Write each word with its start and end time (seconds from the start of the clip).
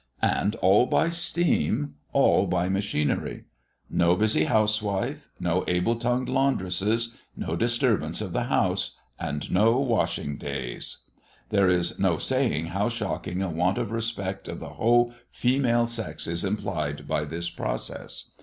And 0.23 0.55
all 0.55 0.87
by 0.87 1.09
steam 1.09 1.93
all 2.11 2.47
by 2.47 2.69
machinery! 2.69 3.43
No 3.87 4.15
busy 4.15 4.45
housewife 4.45 5.29
no 5.39 5.63
able 5.67 5.95
tongued 5.95 6.27
laundresses 6.27 7.15
no 7.37 7.55
disturbance 7.55 8.19
of 8.19 8.33
the 8.33 8.45
house 8.45 8.95
and 9.19 9.51
no 9.51 9.77
washing 9.77 10.37
days! 10.37 11.03
There 11.49 11.69
is 11.69 11.99
no 11.99 12.17
saying 12.17 12.69
how 12.73 12.89
shocking 12.89 13.43
a 13.43 13.49
want 13.51 13.77
of 13.77 13.91
respect 13.91 14.47
of 14.47 14.59
the 14.59 14.69
whole 14.69 15.13
female 15.29 15.85
sex 15.85 16.25
is 16.25 16.43
implied 16.43 17.07
by 17.07 17.23
this 17.25 17.51
process! 17.51 18.31